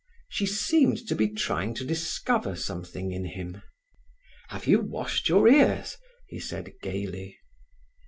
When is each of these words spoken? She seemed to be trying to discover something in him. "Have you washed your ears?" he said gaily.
She 0.29 0.47
seemed 0.47 1.07
to 1.09 1.15
be 1.15 1.27
trying 1.29 1.75
to 1.75 1.85
discover 1.85 2.55
something 2.55 3.11
in 3.11 3.23
him. 3.23 3.61
"Have 4.47 4.65
you 4.65 4.79
washed 4.81 5.29
your 5.29 5.47
ears?" 5.47 5.95
he 6.25 6.39
said 6.39 6.73
gaily. 6.81 7.37